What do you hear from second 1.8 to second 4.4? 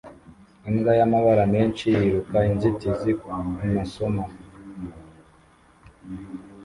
yiruka inzitizi kumasomo